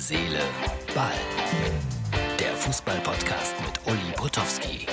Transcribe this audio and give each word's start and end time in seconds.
Seele, 0.00 0.40
Ball. 0.94 1.12
Der 2.38 2.56
Fußball-Podcast 2.56 3.54
mit 3.60 3.86
Uli 3.86 4.12
Potowski. 4.16 4.86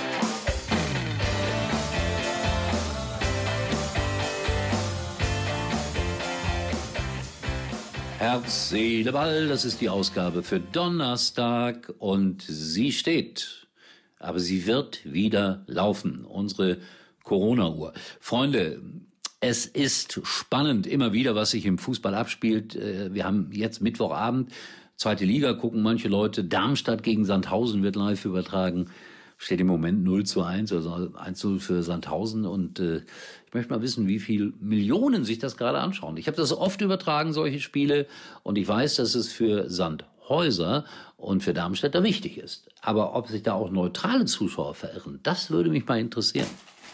Herz, 8.17 8.69
Seele, 8.69 9.13
Ball, 9.13 9.47
das 9.47 9.63
ist 9.63 9.79
die 9.79 9.87
Ausgabe 9.87 10.43
für 10.43 10.59
Donnerstag 10.59 11.93
und 11.99 12.41
sie 12.41 12.91
steht. 12.91 13.67
Aber 14.19 14.41
sie 14.41 14.65
wird 14.65 15.05
wieder 15.05 15.63
laufen. 15.67 16.25
Unsere 16.25 16.79
Corona-Uhr. 17.23 17.93
Freunde, 18.19 18.81
es 19.39 19.67
ist 19.67 20.19
spannend 20.23 20.85
immer 20.85 21.13
wieder, 21.13 21.33
was 21.33 21.51
sich 21.51 21.65
im 21.65 21.77
Fußball 21.77 22.13
abspielt. 22.13 22.75
Äh, 22.75 23.13
wir 23.13 23.23
haben 23.23 23.49
jetzt 23.53 23.81
Mittwochabend, 23.81 24.51
zweite 24.97 25.25
Liga, 25.25 25.53
gucken 25.53 25.81
manche 25.81 26.07
Leute. 26.07 26.43
Darmstadt 26.43 27.03
gegen 27.03 27.23
Sandhausen 27.23 27.83
wird 27.83 27.95
live 27.95 28.25
übertragen. 28.25 28.89
Steht 29.39 29.61
im 29.61 29.67
Moment 29.67 30.03
0 30.03 30.25
zu 30.25 30.41
1, 30.41 30.73
also 30.73 31.13
1 31.15 31.39
zu 31.39 31.49
0 31.49 31.59
für 31.59 31.83
Sandhausen. 31.83 32.45
Und 32.45 32.79
äh, 32.79 33.03
ich 33.45 33.53
möchte 33.53 33.71
mal 33.71 33.83
wissen, 33.83 34.07
wie 34.07 34.19
viel 34.19 34.53
Millionen 34.59 35.23
sich 35.23 35.37
das 35.37 35.57
gerade 35.57 35.77
anschauen. 35.77 36.17
Ich 36.17 36.25
habe 36.25 36.37
das 36.37 36.51
oft 36.51 36.81
übertragen, 36.81 37.33
solche 37.33 37.59
Spiele. 37.59 38.07
Und 38.41 38.57
ich 38.57 38.67
weiß, 38.67 38.95
dass 38.95 39.13
es 39.13 39.31
für 39.31 39.69
Sandhäuser 39.69 40.85
und 41.17 41.43
für 41.43 41.53
Darmstädter 41.53 42.03
wichtig 42.03 42.39
ist. 42.39 42.67
Aber 42.81 43.15
ob 43.15 43.27
sich 43.27 43.43
da 43.43 43.53
auch 43.53 43.69
neutrale 43.69 44.25
Zuschauer 44.25 44.73
verirren, 44.73 45.19
das 45.21 45.51
würde 45.51 45.69
mich 45.69 45.85
mal 45.85 45.99
interessieren. 45.99 46.47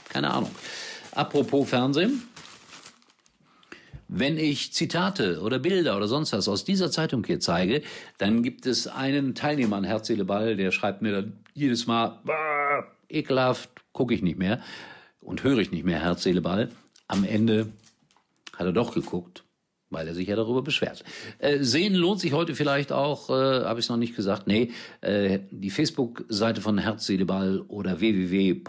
Keine 0.09 0.31
Ahnung. 0.31 0.51
Apropos 1.11 1.69
Fernsehen. 1.69 2.23
Wenn 4.15 4.37
ich 4.37 4.71
Zitate 4.73 5.41
oder 5.41 5.57
Bilder 5.57 5.97
oder 5.97 6.07
sonst 6.07 6.33
was 6.33 6.47
aus 6.47 6.63
dieser 6.63 6.91
Zeitung 6.91 7.25
hier 7.25 7.39
zeige, 7.39 7.81
dann 8.19 8.43
gibt 8.43 8.67
es 8.67 8.85
einen 8.85 9.33
Teilnehmer 9.33 9.77
an 9.77 9.83
Herz, 9.83 10.05
Seele, 10.05 10.23
Ball, 10.23 10.55
der 10.55 10.69
schreibt 10.69 11.01
mir 11.01 11.13
dann 11.13 11.33
jedes 11.55 11.87
Mal, 11.87 12.19
bah, 12.23 12.85
ekelhaft, 13.09 13.71
gucke 13.91 14.13
ich 14.13 14.21
nicht 14.21 14.37
mehr 14.37 14.61
und 15.19 15.43
höre 15.43 15.57
ich 15.57 15.71
nicht 15.71 15.83
mehr 15.83 15.99
Herz, 15.99 16.21
Seele, 16.21 16.41
Ball. 16.41 16.69
Am 17.07 17.23
Ende 17.23 17.69
hat 18.55 18.67
er 18.67 18.71
doch 18.71 18.93
geguckt, 18.93 19.43
weil 19.89 20.07
er 20.07 20.13
sich 20.13 20.27
ja 20.27 20.35
darüber 20.35 20.61
beschwert. 20.61 21.03
Äh, 21.39 21.63
sehen 21.63 21.95
lohnt 21.95 22.19
sich 22.19 22.33
heute 22.33 22.53
vielleicht 22.53 22.91
auch, 22.91 23.31
äh, 23.31 23.63
habe 23.65 23.79
ich 23.79 23.89
noch 23.89 23.97
nicht 23.97 24.15
gesagt, 24.15 24.45
nee, 24.45 24.69
äh, 25.01 25.39
die 25.49 25.71
Facebook-Seite 25.71 26.61
von 26.61 26.77
Herz, 26.77 27.07
Seele, 27.07 27.25
Ball 27.25 27.61
oder 27.67 27.99
www.muxx.tv 27.99 28.63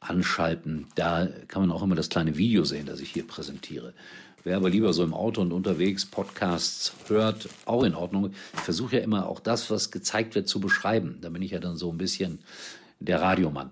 anschalten. 0.00 0.86
Da 0.94 1.28
kann 1.48 1.62
man 1.62 1.70
auch 1.70 1.82
immer 1.82 1.94
das 1.94 2.08
kleine 2.08 2.36
Video 2.36 2.64
sehen, 2.64 2.86
das 2.86 3.00
ich 3.00 3.10
hier 3.10 3.26
präsentiere. 3.26 3.94
Wer 4.42 4.56
aber 4.56 4.70
lieber 4.70 4.92
so 4.94 5.04
im 5.04 5.12
Auto 5.12 5.42
und 5.42 5.52
unterwegs 5.52 6.06
Podcasts 6.06 6.94
hört, 7.08 7.48
auch 7.66 7.82
in 7.84 7.94
Ordnung. 7.94 8.32
Ich 8.54 8.60
versuche 8.60 8.96
ja 8.96 9.02
immer 9.02 9.28
auch 9.28 9.40
das, 9.40 9.70
was 9.70 9.90
gezeigt 9.90 10.34
wird, 10.34 10.48
zu 10.48 10.60
beschreiben. 10.60 11.18
Da 11.20 11.28
bin 11.28 11.42
ich 11.42 11.50
ja 11.50 11.60
dann 11.60 11.76
so 11.76 11.90
ein 11.92 11.98
bisschen 11.98 12.38
der 13.00 13.20
Radiomann. 13.20 13.70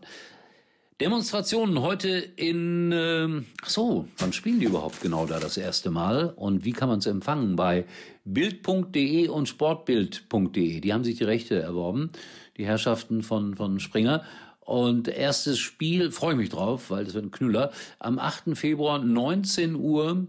Demonstrationen 1.01 1.81
heute 1.81 2.09
in, 2.09 2.91
äh, 2.91 3.43
ach 3.63 3.71
so, 3.71 4.09
wann 4.19 4.33
spielen 4.33 4.59
die 4.59 4.67
überhaupt 4.67 5.01
genau 5.01 5.27
da 5.27 5.39
das 5.39 5.57
erste 5.57 5.91
Mal? 5.91 6.35
Und 6.35 6.65
wie 6.65 6.73
kann 6.73 6.89
man 6.89 6.99
es 6.99 7.07
empfangen? 7.07 7.55
Bei 7.55 7.87
bild.de 8.25 9.29
und 9.29 9.49
sportbild.de. 9.49 10.81
Die 10.81 10.93
haben 10.93 11.05
sich 11.05 11.17
die 11.17 11.25
Rechte 11.25 11.61
erworben, 11.61 12.11
die 12.57 12.67
Herrschaften 12.67 13.23
von, 13.23 13.55
von 13.55 13.79
Springer. 13.79 14.25
Und 14.69 15.09
erstes 15.09 15.59
Spiel, 15.59 16.11
freue 16.11 16.33
ich 16.33 16.39
mich 16.39 16.51
drauf, 16.51 16.91
weil 16.91 17.07
das 17.07 17.15
wird 17.15 17.25
ein 17.25 17.31
Knüller. 17.31 17.73
Am 18.01 18.19
8. 18.19 18.55
Februar, 18.55 18.99
19 18.99 19.75
Uhr. 19.75 20.27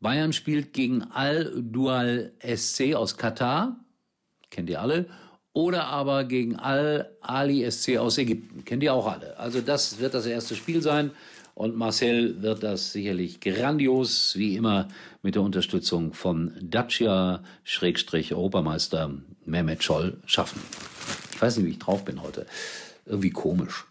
Bayern 0.00 0.32
spielt 0.32 0.72
gegen 0.72 1.02
Al-Dual 1.02 2.32
SC 2.42 2.94
aus 2.94 3.18
Katar. 3.18 3.76
Kennt 4.48 4.70
ihr 4.70 4.80
alle. 4.80 5.04
Oder 5.52 5.88
aber 5.88 6.24
gegen 6.24 6.56
Al-Ali 6.56 7.70
SC 7.70 7.98
aus 7.98 8.16
Ägypten. 8.16 8.64
Kennt 8.64 8.82
ihr 8.82 8.94
auch 8.94 9.06
alle. 9.06 9.38
Also 9.38 9.60
das 9.60 9.98
wird 9.98 10.14
das 10.14 10.24
erste 10.24 10.54
Spiel 10.54 10.80
sein. 10.80 11.10
Und 11.54 11.76
Marcel 11.76 12.40
wird 12.40 12.62
das 12.62 12.92
sicherlich 12.92 13.40
grandios, 13.40 14.36
wie 14.36 14.56
immer, 14.56 14.88
mit 15.20 15.34
der 15.34 15.42
Unterstützung 15.42 16.14
von 16.14 16.54
Dacia-Europameister 16.62 19.10
Mehmet 19.44 19.84
Scholl 19.84 20.16
schaffen. 20.24 20.62
Ich 21.34 21.42
weiß 21.42 21.58
nicht, 21.58 21.66
wie 21.66 21.72
ich 21.72 21.78
drauf 21.78 22.06
bin 22.06 22.22
heute 22.22 22.46
irgendwie 23.06 23.30
komisch. 23.30 23.86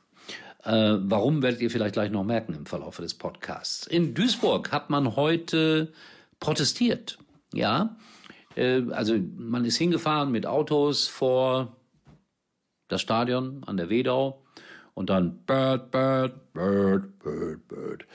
Äh, 0.64 0.96
warum 1.00 1.42
werdet 1.42 1.62
ihr 1.62 1.70
vielleicht 1.70 1.94
gleich 1.94 2.12
noch 2.12 2.24
merken 2.24 2.54
im 2.54 2.66
Verlauf 2.66 2.98
des 2.98 3.14
Podcasts. 3.14 3.86
In 3.86 4.14
Duisburg 4.14 4.72
hat 4.72 4.90
man 4.90 5.16
heute 5.16 5.92
protestiert. 6.40 7.18
Ja, 7.54 7.98
äh, 8.56 8.82
also 8.92 9.16
man 9.38 9.66
ist 9.66 9.78
hingefahren 9.78 10.32
mit 10.32 10.46
Autos 10.46 11.08
vor 11.08 11.76
das 12.88 13.02
Stadion 13.02 13.64
an 13.66 13.78
der 13.78 13.90
Wedau 13.90 14.44
und 14.94 15.10
dann 15.10 15.44
Bird, 15.46 15.92
Bird, 15.92 16.54
Bird, 16.54 17.20
Bird, 17.20 17.68
Bird. 17.68 18.06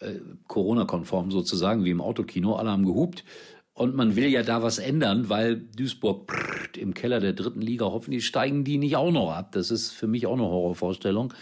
Äh, 0.00 0.20
Corona-konform 0.46 1.30
sozusagen, 1.30 1.84
wie 1.84 1.90
im 1.90 2.00
Autokino, 2.00 2.56
alle 2.56 2.70
haben 2.70 2.84
gehupt. 2.84 3.24
Und 3.74 3.94
man 3.94 4.16
will 4.16 4.26
ja 4.26 4.42
da 4.42 4.62
was 4.62 4.78
ändern, 4.78 5.30
weil 5.30 5.56
Duisburg 5.56 6.26
prrrt, 6.72 6.76
im 6.76 6.94
Keller 6.94 7.20
der 7.20 7.32
dritten 7.32 7.60
Liga, 7.60 7.86
hoffentlich 7.86 8.26
steigen 8.26 8.64
die 8.64 8.78
nicht 8.78 8.96
auch 8.96 9.12
noch 9.12 9.30
ab. 9.30 9.52
Das 9.52 9.70
ist 9.70 9.92
für 9.92 10.06
mich 10.06 10.26
auch 10.26 10.34
eine 10.34 10.42
Horrorvorstellung, 10.42 11.32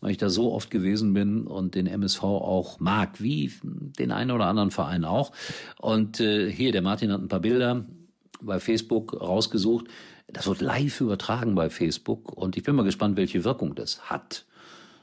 weil 0.00 0.12
ich 0.12 0.18
da 0.18 0.30
so 0.30 0.52
oft 0.52 0.70
gewesen 0.70 1.14
bin 1.14 1.46
und 1.46 1.74
den 1.74 1.86
MSV 1.86 2.22
auch 2.22 2.80
mag, 2.80 3.20
wie 3.20 3.52
den 3.62 4.12
einen 4.12 4.30
oder 4.30 4.46
anderen 4.46 4.70
Verein 4.70 5.04
auch. 5.04 5.32
Und 5.78 6.20
äh, 6.20 6.50
hier, 6.50 6.72
der 6.72 6.82
Martin 6.82 7.12
hat 7.12 7.20
ein 7.20 7.28
paar 7.28 7.40
Bilder 7.40 7.84
bei 8.40 8.60
Facebook 8.60 9.20
rausgesucht. 9.20 9.86
Das 10.28 10.46
wird 10.46 10.60
live 10.60 11.00
übertragen 11.00 11.54
bei 11.54 11.70
Facebook 11.70 12.32
und 12.32 12.56
ich 12.56 12.62
bin 12.62 12.76
mal 12.76 12.84
gespannt, 12.84 13.16
welche 13.16 13.44
Wirkung 13.44 13.74
das 13.74 14.10
hat. 14.10 14.44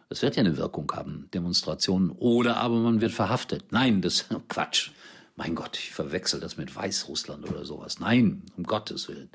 Es 0.09 0.21
wird 0.21 0.37
ja 0.37 0.39
eine 0.39 0.55
Wirkung 0.55 0.89
haben, 0.95 1.27
Demonstrationen, 1.33 2.11
oder 2.11 2.57
aber 2.57 2.75
man 2.75 3.01
wird 3.01 3.11
verhaftet. 3.11 3.65
Nein, 3.71 4.01
das 4.01 4.25
Quatsch. 4.47 4.91
Mein 5.37 5.53
Gott, 5.53 5.77
ich 5.77 5.91
verwechsel 5.91 6.39
das 6.39 6.57
mit 6.57 6.75
Weißrussland 6.75 7.47
oder 7.47 7.63
sowas. 7.63 7.99
Nein, 7.99 8.41
um 8.57 8.63
Gottes 8.63 9.07
Willen 9.07 9.29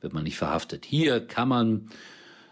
wird 0.00 0.12
man 0.14 0.22
nicht 0.22 0.38
verhaftet. 0.38 0.84
Hier 0.84 1.20
kann 1.26 1.48
man 1.48 1.90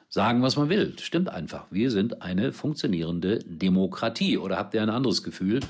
sagen, 0.08 0.42
was 0.42 0.56
man 0.56 0.68
will. 0.68 0.98
Stimmt 0.98 1.28
einfach. 1.28 1.66
Wir 1.70 1.92
sind 1.92 2.20
eine 2.20 2.52
funktionierende 2.52 3.38
Demokratie. 3.44 4.38
Oder 4.38 4.56
habt 4.56 4.74
ihr 4.74 4.82
ein 4.82 4.90
anderes 4.90 5.22
Gefühl? 5.22 5.60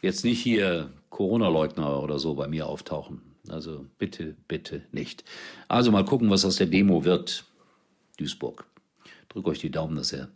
Jetzt 0.00 0.24
nicht 0.24 0.40
hier 0.40 0.90
Corona-Leugner 1.10 2.02
oder 2.02 2.18
so 2.18 2.34
bei 2.34 2.48
mir 2.48 2.66
auftauchen. 2.66 3.20
Also 3.50 3.84
bitte, 3.98 4.34
bitte 4.48 4.80
nicht. 4.90 5.22
Also 5.68 5.90
mal 5.90 6.06
gucken, 6.06 6.30
was 6.30 6.46
aus 6.46 6.56
der 6.56 6.66
Demo 6.66 7.04
wird. 7.04 7.44
Duisburg. 8.18 8.64
Drück 9.28 9.46
euch 9.48 9.58
die 9.58 9.70
Daumen, 9.70 9.96
dass 9.96 10.14
er 10.14 10.28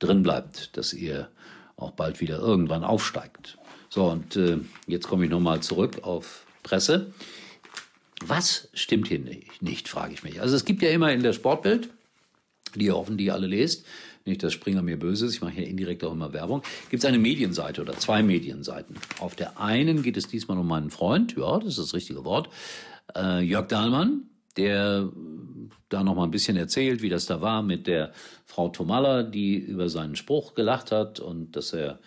drin 0.00 0.22
bleibt, 0.22 0.76
dass 0.76 0.92
ihr 0.92 1.30
auch 1.76 1.92
bald 1.92 2.20
wieder 2.20 2.38
irgendwann 2.38 2.84
aufsteigt. 2.84 3.56
So, 3.88 4.10
und 4.10 4.36
äh, 4.36 4.58
jetzt 4.86 5.08
komme 5.08 5.24
ich 5.24 5.30
nochmal 5.30 5.60
zurück 5.60 6.02
auf 6.02 6.46
Presse. 6.62 7.12
Was 8.24 8.68
stimmt 8.74 9.08
hier 9.08 9.20
nicht, 9.20 9.62
nicht, 9.62 9.88
frage 9.88 10.12
ich 10.12 10.22
mich. 10.22 10.40
Also 10.40 10.56
es 10.56 10.64
gibt 10.64 10.82
ja 10.82 10.90
immer 10.90 11.12
in 11.12 11.22
der 11.22 11.32
Sportbild, 11.32 11.88
die 12.74 12.86
ihr 12.86 12.94
hoffentlich 12.94 13.32
alle 13.32 13.46
lest, 13.46 13.86
nicht, 14.24 14.42
dass 14.42 14.52
Springer 14.52 14.82
mir 14.82 14.98
böse 14.98 15.26
ist, 15.26 15.34
ich 15.34 15.40
mache 15.40 15.52
hier 15.52 15.66
indirekt 15.66 16.04
auch 16.04 16.12
immer 16.12 16.32
Werbung, 16.32 16.62
gibt 16.90 17.02
es 17.02 17.08
eine 17.08 17.18
Medienseite 17.18 17.80
oder 17.80 17.96
zwei 17.96 18.22
Medienseiten. 18.22 18.96
Auf 19.20 19.34
der 19.34 19.58
einen 19.58 20.02
geht 20.02 20.16
es 20.16 20.28
diesmal 20.28 20.58
um 20.58 20.66
meinen 20.66 20.90
Freund, 20.90 21.34
ja, 21.36 21.58
das 21.58 21.70
ist 21.70 21.78
das 21.78 21.94
richtige 21.94 22.24
Wort, 22.24 22.50
äh, 23.16 23.40
Jörg 23.40 23.68
Dahlmann, 23.68 24.24
der 24.56 25.10
da 25.88 26.02
noch 26.02 26.14
mal 26.14 26.24
ein 26.24 26.30
bisschen 26.30 26.56
erzählt, 26.56 27.00
wie 27.00 27.08
das 27.08 27.26
da 27.26 27.40
war 27.40 27.62
mit 27.62 27.86
der 27.86 28.12
Frau 28.44 28.68
Tomalla, 28.68 29.22
die 29.22 29.56
über 29.56 29.88
seinen 29.88 30.16
Spruch 30.16 30.54
gelacht 30.54 30.92
hat 30.92 31.20
und 31.20 31.56
dass 31.56 31.72
er 31.72 31.98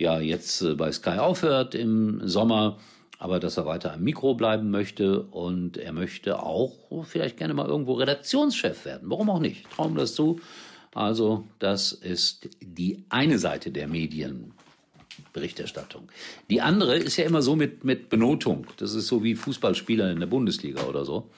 ja 0.00 0.20
jetzt 0.20 0.62
äh, 0.62 0.74
bei 0.74 0.92
Sky 0.92 1.18
aufhört 1.18 1.74
im 1.74 2.26
Sommer, 2.26 2.78
aber 3.18 3.40
dass 3.40 3.56
er 3.56 3.66
weiter 3.66 3.92
am 3.92 4.02
Mikro 4.02 4.34
bleiben 4.34 4.70
möchte 4.70 5.22
und 5.22 5.76
er 5.76 5.92
möchte 5.92 6.42
auch 6.42 6.72
vielleicht 7.04 7.36
gerne 7.36 7.54
mal 7.54 7.68
irgendwo 7.68 7.94
Redaktionschef 7.94 8.84
werden. 8.84 9.10
Warum 9.10 9.30
auch 9.30 9.40
nicht? 9.40 9.70
Traum 9.70 9.94
das 9.94 10.14
zu. 10.14 10.40
Also 10.94 11.46
das 11.58 11.92
ist 11.92 12.48
die 12.60 13.04
eine 13.10 13.38
Seite 13.38 13.70
der 13.70 13.88
Medienberichterstattung. 13.88 16.08
Die 16.48 16.60
andere 16.60 16.96
ist 16.96 17.16
ja 17.16 17.24
immer 17.24 17.42
so 17.42 17.56
mit, 17.56 17.84
mit 17.84 18.08
Benotung. 18.08 18.66
Das 18.78 18.94
ist 18.94 19.06
so 19.06 19.22
wie 19.22 19.34
Fußballspieler 19.34 20.10
in 20.10 20.20
der 20.20 20.26
Bundesliga 20.26 20.84
oder 20.84 21.04
so. 21.04 21.30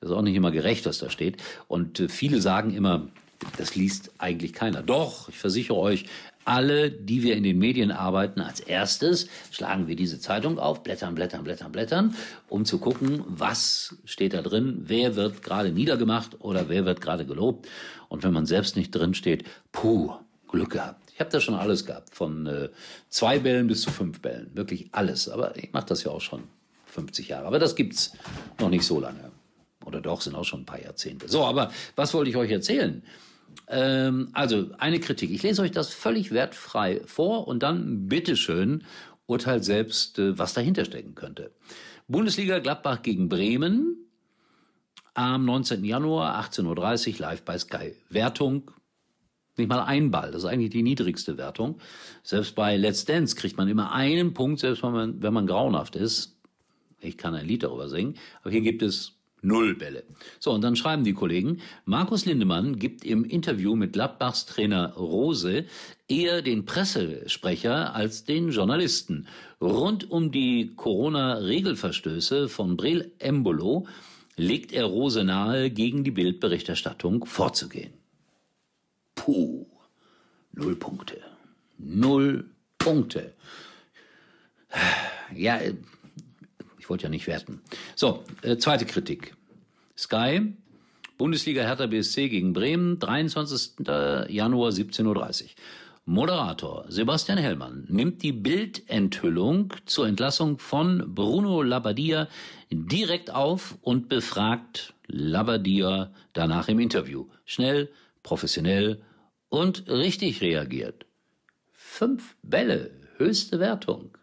Das 0.00 0.10
ist 0.10 0.16
auch 0.16 0.22
nicht 0.22 0.36
immer 0.36 0.50
gerecht, 0.50 0.86
was 0.86 0.98
da 0.98 1.10
steht. 1.10 1.36
Und 1.68 2.00
äh, 2.00 2.08
viele 2.08 2.40
sagen 2.40 2.72
immer, 2.72 3.08
das 3.56 3.74
liest 3.74 4.12
eigentlich 4.18 4.52
keiner. 4.52 4.82
Doch, 4.82 5.28
ich 5.28 5.38
versichere 5.38 5.76
euch, 5.76 6.06
alle, 6.44 6.90
die 6.90 7.22
wir 7.22 7.36
in 7.36 7.42
den 7.42 7.58
Medien 7.58 7.90
arbeiten, 7.90 8.40
als 8.40 8.60
erstes 8.60 9.28
schlagen 9.50 9.88
wir 9.88 9.96
diese 9.96 10.20
Zeitung 10.20 10.58
auf, 10.58 10.82
blättern, 10.82 11.14
blättern, 11.14 11.44
blättern, 11.44 11.72
blättern, 11.72 12.14
um 12.48 12.64
zu 12.64 12.78
gucken, 12.78 13.22
was 13.26 13.96
steht 14.04 14.32
da 14.32 14.42
drin, 14.42 14.84
wer 14.86 15.16
wird 15.16 15.42
gerade 15.42 15.70
niedergemacht 15.70 16.40
oder 16.40 16.68
wer 16.68 16.84
wird 16.84 17.00
gerade 17.00 17.26
gelobt. 17.26 17.68
Und 18.08 18.22
wenn 18.24 18.32
man 18.32 18.46
selbst 18.46 18.76
nicht 18.76 18.90
drin 18.90 19.14
steht, 19.14 19.44
puh, 19.72 20.14
Glück 20.48 20.70
gehabt. 20.70 21.10
Ich 21.14 21.20
habe 21.20 21.30
da 21.30 21.40
schon 21.40 21.54
alles 21.54 21.86
gehabt, 21.86 22.14
von 22.14 22.46
äh, 22.46 22.70
zwei 23.08 23.38
Bällen 23.38 23.66
bis 23.66 23.82
zu 23.82 23.90
fünf 23.90 24.20
Bällen, 24.20 24.50
wirklich 24.54 24.88
alles. 24.92 25.28
Aber 25.28 25.56
ich 25.56 25.72
mache 25.72 25.86
das 25.86 26.02
ja 26.02 26.10
auch 26.10 26.20
schon 26.20 26.44
50 26.86 27.28
Jahre. 27.28 27.46
Aber 27.46 27.58
das 27.58 27.76
gibt's 27.76 28.12
noch 28.58 28.70
nicht 28.70 28.84
so 28.84 29.00
lange. 29.00 29.30
Oder 29.84 30.00
doch, 30.00 30.20
sind 30.20 30.34
auch 30.34 30.44
schon 30.44 30.62
ein 30.62 30.66
paar 30.66 30.82
Jahrzehnte. 30.82 31.28
So, 31.28 31.44
aber 31.44 31.70
was 31.96 32.12
wollte 32.14 32.30
ich 32.30 32.36
euch 32.36 32.50
erzählen? 32.50 33.02
Ähm, 33.68 34.30
also 34.32 34.70
eine 34.78 35.00
Kritik. 35.00 35.30
Ich 35.30 35.42
lese 35.42 35.62
euch 35.62 35.70
das 35.70 35.92
völlig 35.92 36.32
wertfrei 36.32 37.02
vor 37.06 37.48
und 37.48 37.62
dann 37.62 38.08
bitteschön 38.08 38.84
urteilt 39.26 39.64
selbst, 39.64 40.18
äh, 40.18 40.38
was 40.38 40.54
dahinter 40.54 40.84
stecken 40.84 41.14
könnte. 41.14 41.52
Bundesliga 42.08 42.58
Gladbach 42.58 43.02
gegen 43.02 43.28
Bremen 43.28 43.96
am 45.14 45.44
19. 45.44 45.84
Januar 45.84 46.40
18.30 46.44 47.14
Uhr 47.14 47.18
live 47.20 47.42
bei 47.42 47.58
Sky. 47.58 47.94
Wertung 48.08 48.70
nicht 49.56 49.68
mal 49.68 49.82
ein 49.82 50.10
Ball. 50.10 50.32
Das 50.32 50.42
ist 50.42 50.48
eigentlich 50.48 50.70
die 50.70 50.82
niedrigste 50.82 51.36
Wertung. 51.36 51.78
Selbst 52.22 52.54
bei 52.54 52.76
Let's 52.76 53.04
Dance 53.04 53.36
kriegt 53.36 53.56
man 53.56 53.68
immer 53.68 53.92
einen 53.92 54.34
Punkt, 54.34 54.60
selbst 54.60 54.82
wenn 54.82 54.92
man, 54.92 55.22
wenn 55.22 55.34
man 55.34 55.46
grauenhaft 55.46 55.96
ist. 55.96 56.36
Ich 57.00 57.16
kann 57.16 57.34
ein 57.34 57.46
Lied 57.46 57.62
darüber 57.62 57.88
singen. 57.88 58.16
Aber 58.40 58.50
hier 58.50 58.62
gibt 58.62 58.82
es 58.82 59.19
Null 59.42 59.74
Bälle. 59.74 60.04
So, 60.38 60.52
und 60.52 60.62
dann 60.62 60.76
schreiben 60.76 61.04
die 61.04 61.14
Kollegen, 61.14 61.60
Markus 61.84 62.26
Lindemann 62.26 62.78
gibt 62.78 63.04
im 63.04 63.24
Interview 63.24 63.74
mit 63.74 63.94
Gladbachs 63.94 64.46
Trainer 64.46 64.92
Rose 64.94 65.64
eher 66.08 66.42
den 66.42 66.66
Pressesprecher 66.66 67.94
als 67.94 68.24
den 68.24 68.50
Journalisten. 68.50 69.26
Rund 69.60 70.10
um 70.10 70.30
die 70.30 70.72
Corona-Regelverstöße 70.76 72.48
von 72.48 72.76
Brel 72.76 73.12
Embolo 73.18 73.86
legt 74.36 74.72
er 74.72 74.84
Rose 74.84 75.24
nahe, 75.24 75.70
gegen 75.70 76.04
die 76.04 76.10
Bildberichterstattung 76.10 77.24
vorzugehen. 77.24 77.92
Puh, 79.14 79.66
null 80.52 80.76
Punkte. 80.76 81.20
Null 81.78 82.50
Punkte. 82.78 83.32
Ja, 85.34 85.60
wollte 86.90 87.04
ja 87.04 87.08
nicht 87.08 87.26
werten. 87.26 87.62
So, 87.94 88.24
äh, 88.42 88.56
zweite 88.58 88.84
Kritik. 88.84 89.34
Sky, 89.96 90.52
Bundesliga 91.16 91.62
Hertha 91.62 91.86
BSC 91.86 92.28
gegen 92.28 92.52
Bremen, 92.52 92.98
23. 92.98 93.86
Januar 94.28 94.70
17.30 94.70 95.42
Uhr. 95.42 95.48
Moderator 96.06 96.86
Sebastian 96.88 97.38
Hellmann 97.38 97.84
nimmt 97.88 98.22
die 98.22 98.32
Bildenthüllung 98.32 99.74
zur 99.84 100.08
Entlassung 100.08 100.58
von 100.58 101.14
Bruno 101.14 101.62
Labbadia 101.62 102.26
direkt 102.70 103.30
auf 103.30 103.76
und 103.82 104.08
befragt 104.08 104.94
Labbadia 105.06 106.12
danach 106.32 106.68
im 106.68 106.80
Interview. 106.80 107.26
Schnell, 107.44 107.90
professionell 108.22 109.02
und 109.50 109.88
richtig 109.88 110.40
reagiert. 110.40 111.06
Fünf 111.72 112.34
Bälle, 112.42 112.90
höchste 113.18 113.60
Wertung. 113.60 114.16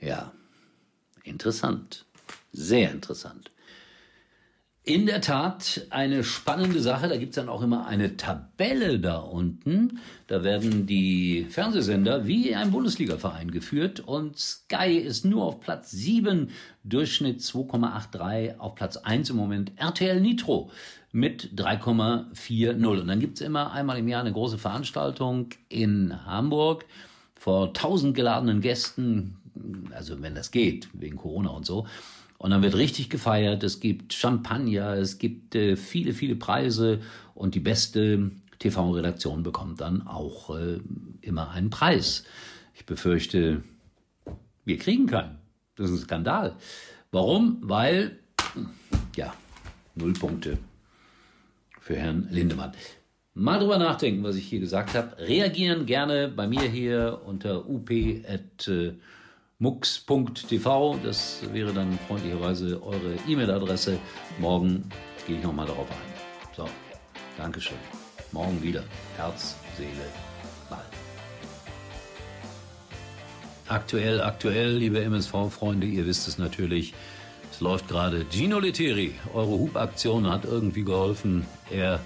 Ja, 0.00 0.32
Interessant. 1.24 2.04
Sehr 2.52 2.90
interessant. 2.90 3.50
In 4.82 5.04
der 5.04 5.20
Tat 5.20 5.86
eine 5.90 6.24
spannende 6.24 6.80
Sache. 6.80 7.08
Da 7.08 7.16
gibt 7.18 7.30
es 7.30 7.36
dann 7.36 7.50
auch 7.50 7.62
immer 7.62 7.86
eine 7.86 8.16
Tabelle 8.16 8.98
da 8.98 9.18
unten. 9.18 10.00
Da 10.26 10.42
werden 10.42 10.86
die 10.86 11.46
Fernsehsender 11.50 12.26
wie 12.26 12.54
ein 12.54 12.70
Bundesliga-Verein 12.72 13.50
geführt. 13.50 14.00
Und 14.00 14.38
Sky 14.38 14.96
ist 14.96 15.26
nur 15.26 15.44
auf 15.44 15.60
Platz 15.60 15.90
7, 15.90 16.50
Durchschnitt 16.82 17.40
2,83. 17.40 18.56
Auf 18.58 18.74
Platz 18.74 18.96
1 18.96 19.30
im 19.30 19.36
Moment 19.36 19.72
RTL 19.76 20.18
Nitro 20.18 20.70
mit 21.12 21.52
3,40. 21.56 22.86
Und 22.86 23.06
dann 23.06 23.20
gibt 23.20 23.38
es 23.38 23.46
immer 23.46 23.72
einmal 23.72 23.98
im 23.98 24.08
Jahr 24.08 24.22
eine 24.22 24.32
große 24.32 24.58
Veranstaltung 24.58 25.50
in 25.68 26.24
Hamburg 26.24 26.86
vor 27.40 27.72
tausend 27.72 28.14
geladenen 28.14 28.60
Gästen 28.60 29.40
also 29.94 30.20
wenn 30.22 30.34
das 30.34 30.50
geht, 30.50 30.88
wegen 30.92 31.16
Corona 31.16 31.50
und 31.50 31.66
so. 31.66 31.86
Und 32.38 32.50
dann 32.50 32.62
wird 32.62 32.74
richtig 32.76 33.10
gefeiert, 33.10 33.62
es 33.62 33.80
gibt 33.80 34.14
Champagner, 34.14 34.94
es 34.94 35.18
gibt 35.18 35.54
äh, 35.54 35.76
viele, 35.76 36.14
viele 36.14 36.36
Preise 36.36 37.00
und 37.34 37.54
die 37.54 37.60
beste 37.60 38.30
TV-Redaktion 38.58 39.42
bekommt 39.42 39.80
dann 39.80 40.06
auch 40.06 40.56
äh, 40.56 40.80
immer 41.20 41.50
einen 41.50 41.70
Preis. 41.70 42.24
Ich 42.74 42.86
befürchte, 42.86 43.62
wir 44.64 44.78
kriegen 44.78 45.06
keinen. 45.06 45.38
Das 45.76 45.90
ist 45.90 46.00
ein 46.00 46.04
Skandal. 46.04 46.56
Warum? 47.10 47.58
Weil, 47.62 48.18
ja, 49.16 49.34
null 49.94 50.12
Punkte 50.14 50.58
für 51.80 51.96
Herrn 51.96 52.28
Lindemann. 52.30 52.72
Mal 53.40 53.58
drüber 53.58 53.78
nachdenken, 53.78 54.22
was 54.22 54.36
ich 54.36 54.44
hier 54.44 54.60
gesagt 54.60 54.94
habe. 54.94 55.16
Reagieren 55.16 55.86
gerne 55.86 56.28
bei 56.28 56.46
mir 56.46 56.60
hier 56.60 57.22
unter 57.24 57.64
up@ 57.64 58.96
mux.tv. 59.58 60.98
Das 61.02 61.40
wäre 61.50 61.72
dann 61.72 61.98
freundlicherweise 62.06 62.82
eure 62.82 63.14
E-Mail-Adresse. 63.26 63.98
Morgen 64.38 64.90
gehe 65.26 65.38
ich 65.38 65.42
nochmal 65.42 65.66
darauf 65.66 65.90
ein. 65.90 66.54
So, 66.54 66.68
Dankeschön. 67.38 67.78
Morgen 68.32 68.62
wieder. 68.62 68.82
Herz, 69.16 69.56
Seele, 69.74 69.88
Ball. 70.68 70.84
Aktuell, 73.68 74.20
aktuell, 74.20 74.76
liebe 74.76 75.02
MSV-Freunde, 75.02 75.86
ihr 75.86 76.04
wisst 76.04 76.28
es 76.28 76.36
natürlich. 76.36 76.92
Es 77.50 77.60
läuft 77.60 77.88
gerade. 77.88 78.26
Gino 78.30 78.58
Leteri, 78.58 79.14
eure 79.32 79.52
Hubaktion 79.52 80.30
hat 80.30 80.44
irgendwie 80.44 80.84
geholfen. 80.84 81.46
Er 81.70 82.00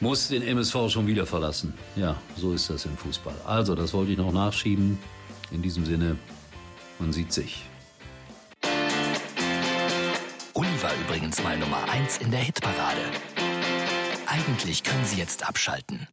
muss 0.00 0.28
den 0.28 0.42
MSV 0.42 0.88
schon 0.88 1.06
wieder 1.06 1.26
verlassen. 1.26 1.74
Ja, 1.96 2.16
so 2.36 2.52
ist 2.52 2.70
das 2.70 2.84
im 2.84 2.96
Fußball. 2.96 3.34
Also, 3.44 3.74
das 3.74 3.92
wollte 3.94 4.12
ich 4.12 4.18
noch 4.18 4.32
nachschieben. 4.32 4.98
In 5.50 5.62
diesem 5.62 5.84
Sinne, 5.84 6.18
man 6.98 7.12
sieht 7.12 7.32
sich. 7.32 7.64
Uli 10.54 10.82
war 10.82 10.92
übrigens 11.06 11.42
mal 11.42 11.56
Nummer 11.58 11.88
1 11.90 12.18
in 12.18 12.30
der 12.30 12.40
Hitparade. 12.40 13.02
Eigentlich 14.26 14.82
können 14.82 15.04
Sie 15.04 15.16
jetzt 15.16 15.46
abschalten. 15.46 16.08